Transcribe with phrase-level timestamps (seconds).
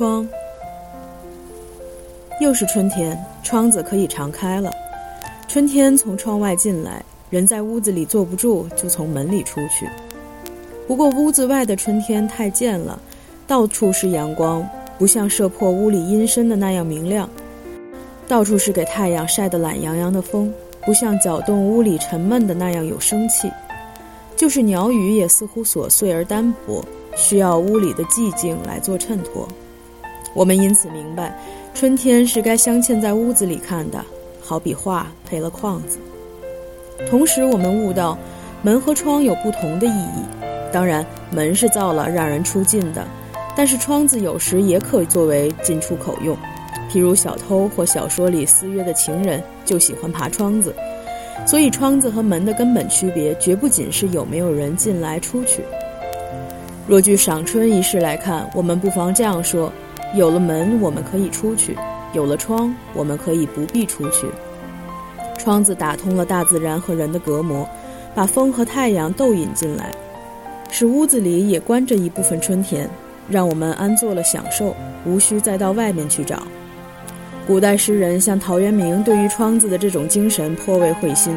[0.00, 0.26] 窗。
[2.40, 4.72] 又是春天，窗子可以常开了。
[5.46, 9.86] 春天从窗外进来，人在屋子里坐不住，就从门里出去。
[10.88, 12.98] 不过屋子外的春天太贱了，
[13.46, 14.66] 到处是阳光，
[14.98, 17.28] 不像射破屋里阴深的那样明亮；
[18.26, 20.50] 到处是给太阳晒得懒洋洋的风，
[20.86, 23.52] 不像搅动屋里沉闷的那样有生气。
[24.34, 26.82] 就是鸟语也似乎琐碎而单薄，
[27.14, 29.46] 需要屋里的寂静来做衬托。
[30.34, 31.36] 我们因此明白。
[31.72, 34.04] 春天是该镶嵌在屋子里看的，
[34.40, 35.98] 好比画配了框子。
[37.08, 38.18] 同时，我们悟到，
[38.62, 40.22] 门和窗有不同的意义。
[40.72, 43.06] 当然，门是造了让人出进的，
[43.56, 46.36] 但是窗子有时也可作为进出口用。
[46.90, 50.74] 譬如小偷或小说里私约的情人就喜欢爬窗子。
[51.46, 55.62] 所以，窗子和门的根本区别绝不仅是有没有人进来出去。
[56.86, 59.72] 若据赏春一事来看，我们不妨这样说。
[60.14, 61.74] 有了门，我们可以出去；
[62.12, 64.26] 有了窗，我们可以不必出去。
[65.38, 67.68] 窗子打通了大自然和人的隔膜，
[68.14, 69.90] 把风和太阳都引进来，
[70.68, 72.90] 使屋子里也关着一部分春天，
[73.28, 74.74] 让我们安坐了享受，
[75.06, 76.42] 无需再到外面去找。
[77.46, 81.32] 古代诗人像陶渊明，对于窗子的这种精神颇为会心。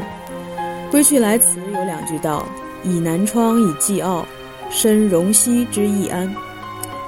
[0.92, 2.46] 《归去来辞》有两句道
[2.84, 4.26] ：“倚南窗以寄傲，
[4.70, 6.32] 深容膝之易安。”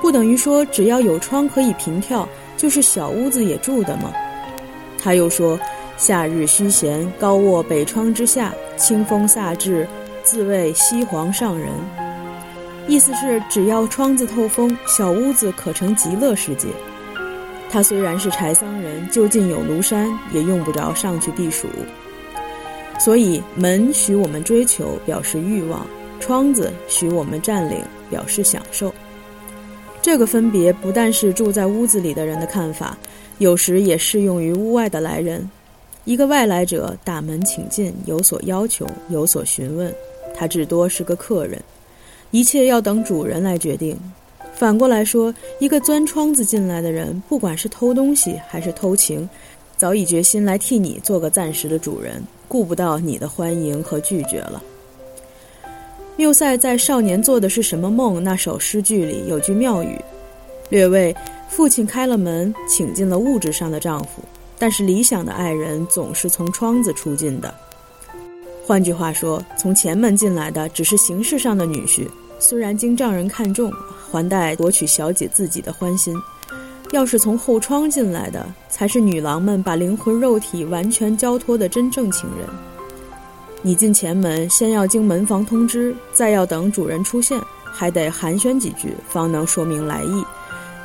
[0.01, 4.11] 不等于说只要有窗可以平跳，就是小屋子也住的吗？
[5.01, 5.59] 他又说
[5.97, 9.88] ：“夏日虚闲，高卧北窗之下，清风飒至，
[10.23, 11.69] 自谓西皇上人。”
[12.88, 16.67] 意思是只要窗子透风，小屋子可成极乐世界。
[17.71, 21.67] 他虽然是柴桑人，就近有庐山，也用不着上去避暑。
[22.99, 25.81] 所以门许我们追求，表示欲望；
[26.19, 27.79] 窗子许我们占领，
[28.09, 28.93] 表示享受。
[30.05, 32.95] 这个分别不但是住在屋子里的人的看法，
[33.39, 35.49] 有时也适用于屋外的来人。
[36.03, 39.91] 一个外来者打门请进，有所要求，有所询问，
[40.35, 41.59] 他至多是个客人，
[42.29, 43.97] 一切要等主人来决定。
[44.53, 49.27] 反过来说，一个钻窗子进来的人，不管是偷东西还是偷情，
[49.75, 54.61] 早已决心来替你做个暂时的主人，顾不到你的欢迎和拒绝了。
[56.17, 59.99] 缪塞在《少年做的是什么梦》那首诗句里有句妙语，
[60.69, 61.13] 略为
[61.49, 64.23] 父亲开了门，请进了物质上的丈夫，
[64.57, 67.53] 但是理想的爱人总是从窗子出进的。
[68.65, 72.07] 换句话说，从前门进来的只是形式上的女婿，
[72.39, 73.69] 虽然经丈人看中，
[74.09, 76.15] 还待夺取小姐自己的欢心；
[76.93, 82.47] 要是从后窗进来的，才是女郎们把灵魂肉体完全交托的真正情人。
[83.65, 90.23] 你进前门，先要经门房通知，再要等主人出现，还得寒暄几句，方能说明来意，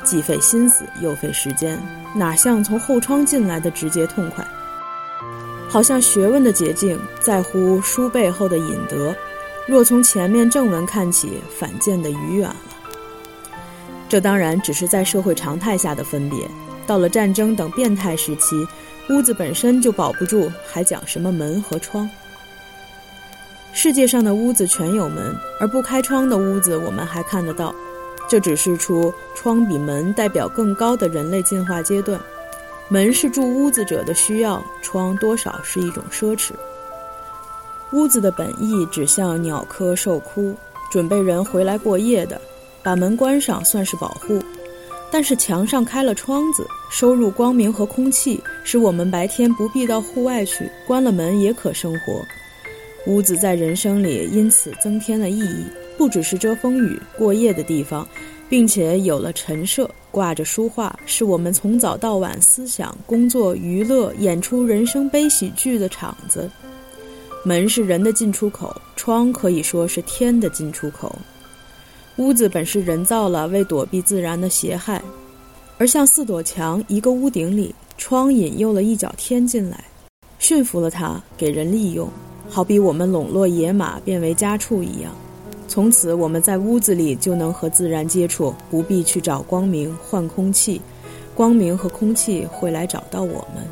[0.03, 1.79] 既费心思又费时间，
[2.15, 4.43] 哪像从后窗进来的直接痛快？
[5.69, 9.15] 好像学问的捷径在乎书背后的引得，
[9.67, 12.55] 若从前面正文看起，反见得愚远了。
[14.09, 16.49] 这当然只是在社会常态下的分别，
[16.87, 18.67] 到了战争等变态时期，
[19.11, 22.09] 屋子本身就保不住，还讲什么门和窗？
[23.73, 27.73] 世界上的屋子全有门，而不开窗的屋子我们还看得到，
[28.29, 32.19] 这指示出窗比门代表更高的人类进化阶段。
[32.89, 36.51] 门是住屋子者的需要，窗多少是一种奢侈。
[37.93, 40.53] 屋子的本意指向鸟科兽窟，
[40.91, 42.39] 准备人回来过夜的，
[42.83, 44.41] 把门关上算是保护。
[45.09, 52.21] 但是墙上开了窗子，收入光明和空气，使我们白天不必到户外去，关了门也可生活。
[53.07, 55.65] 屋子在人生里因此增添了意义，
[55.97, 58.07] 不只是遮风雨、过夜的地方，
[58.47, 66.49] 并且有了陈设，挂着书画，是我们从早到晚思想、工作、娱乐、演出人生悲喜剧的场子。
[67.43, 71.17] 门是人的进出口，窗可以说是天的进出口。
[72.17, 75.01] 屋子本是人造了，为躲避自然的邪害，
[75.79, 79.83] 而像四堵墙、一个屋顶里，窗引诱了一角天进来，
[80.37, 82.07] 驯服了它，给人利用。
[82.53, 85.13] 好比我们笼络野马变为家畜一样，
[85.69, 90.81] 从此我们在屋子里就能和自然接触，不必去找光明换空气，
[91.33, 93.63] 光明和空气会来找到我们。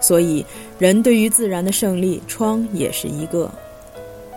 [0.00, 0.46] 所以，
[0.78, 3.50] 人对于自然的胜利，窗也是一个。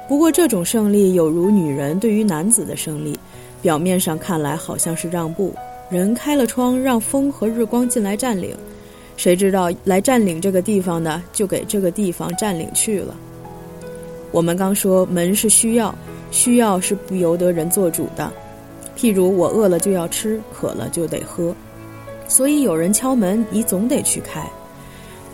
[0.09, 3.15] 不过，这种胜利有如女人对于男子的胜利，
[3.61, 5.53] 表面上看来好像是让步，
[5.91, 8.55] 人开了窗，让风和日光进来占领，
[9.15, 13.15] 谁知道来占领这个地方的，就给这个地方占领去了。
[14.33, 15.93] 我们刚说门是需要，
[16.31, 18.29] 需要是不由得人做主的。
[18.97, 21.55] 譬如我饿了就要吃，渴了就得喝，
[22.27, 24.43] 所以有人敲门，你总得去开。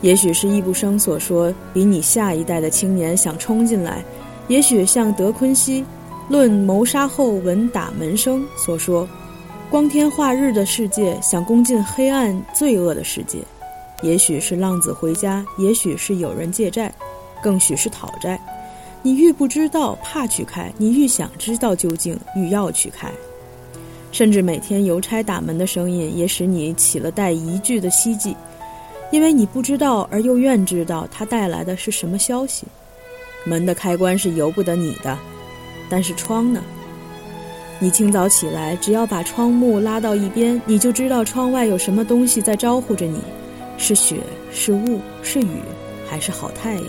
[0.01, 4.03] 也许是易卜生所说，比你下一代的青年想冲进来；
[4.49, 5.81] 也许像德昆西
[6.27, 9.07] 《论谋杀后闻打门声》所说，
[9.69, 13.39] 光天化日的世界想攻进黑暗罪恶的世界；
[14.01, 16.93] 也许是浪子回家，也许是有人借债，
[17.41, 18.39] 更许是讨债。
[19.01, 23.09] 你愈不知道，怕去开；你愈想知道究竟，愈要去开。
[24.11, 28.35] 甚至每天邮差打门的声音，也使你起了带疑惧的希冀。
[29.11, 32.67] 因为你不知道，而又愿知道它带来的是什么消息。
[33.45, 35.17] 门的开关是由不得你的，
[35.89, 36.61] 但是窗呢？
[37.79, 43.19] 你清早起来，只要把窗幕拉到一边，你就知道窗外有什么东西在招呼着你：
[43.77, 44.17] 是雪，
[44.51, 45.61] 是雾，是雨，
[46.05, 46.85] 还是好太阳？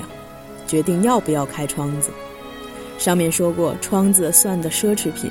[0.71, 2.11] 决定要不要开窗子。
[2.99, 5.29] 上面说过，窗子算的奢侈品，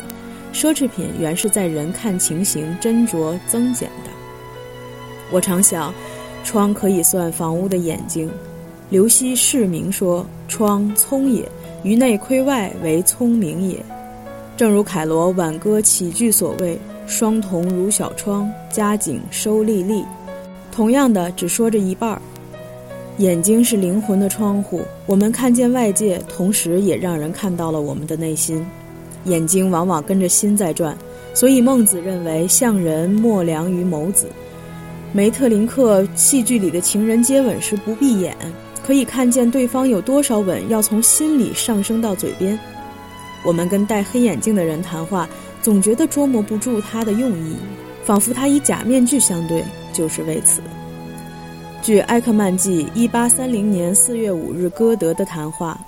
[0.51, 4.09] 奢侈品原是在人看情形斟酌增减的。
[5.31, 5.94] 我常想。
[6.41, 8.31] 窗可以算房屋的眼睛，
[8.89, 11.47] 刘熙释明说：“窗聪也，
[11.83, 13.77] 于内窥外为聪明也。”
[14.56, 20.03] 正如凯罗挽歌起句所谓：“双瞳如小窗，夹紧收粒粒。”
[20.71, 22.21] 同样的，只说着一半儿。
[23.19, 28.66] 眼睛是灵魂的窗户，我们看见外界，同时也让人看到了我们的内心。
[29.25, 30.98] 眼睛往往跟着心在转，
[31.33, 34.30] 所以孟子认为：“相人莫良于眸子。”
[35.12, 38.33] 梅特林克戏剧里的情人接吻时不闭眼，
[38.88, 42.57] 可以看见对方有多少吻要从心里上升到嘴边。
[43.44, 45.27] 我们跟戴黑眼镜的人谈话，
[45.62, 47.57] 总觉得捉摸不住他的用意，
[48.06, 49.62] 仿佛他以假面具相对，
[49.92, 50.62] 就是为此。
[51.81, 55.79] 据埃克曼记，一八三零年四月五日歌德的谈话，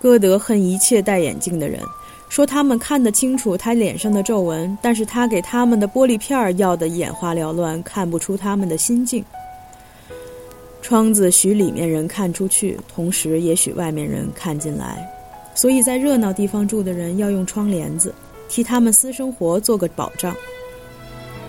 [0.00, 1.80] 歌德恨一切戴眼镜的人。
[2.28, 9.24] 说他们看得清楚他脸上的皱纹，但是他给他们的玻璃片儿要得眼花缭乱，看不出他们的心境。
[10.80, 15.04] 窗子许里面人看出去，同时也许外面人看进来，
[15.56, 18.14] 所以在热闹地方住的人要用窗帘子，
[18.48, 20.34] 替他们私生活做个保障。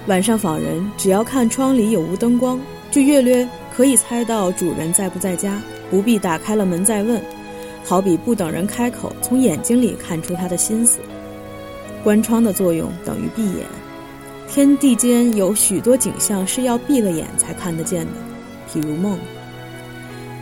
[0.08, 2.60] 晚上访人，只要看窗里有无灯光，
[2.92, 5.60] 就略略可以猜到主人在不在家，
[5.90, 7.22] 不必打开了门再问。
[7.84, 11.00] 好比不等人开口，从眼睛里看出他的心思。
[12.04, 13.66] 关窗的作用等于闭眼。
[14.48, 18.12] 天地间有许多景象是要闭了眼才看得见的，
[18.72, 19.18] 譬如梦。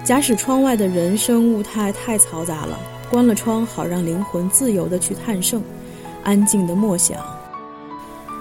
[0.04, 2.80] 假使窗外的人生物态太嘈杂了，
[3.12, 5.62] 关了窗好让灵魂自由地去探胜，
[6.24, 7.18] 安静地默想。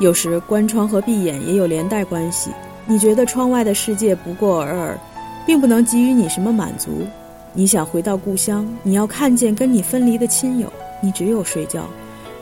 [0.01, 2.51] 有时关窗和闭眼也有连带关系。
[2.91, 4.99] 你觉得窗外的世界不过尔尔，
[5.45, 7.07] 并不能给予你什么满足。
[7.53, 11.85] 你想回到故乡，你要看见跟你分离的亲友，你只有睡觉，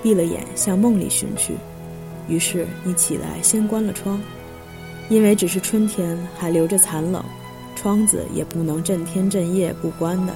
[0.05, 1.55] 闭了眼向梦里寻去。
[2.29, 4.21] 于是你起来先关了窗，
[5.09, 7.21] 因为只是春天还留着残冷，
[7.75, 10.33] 窗子也不能震天震夜不关的。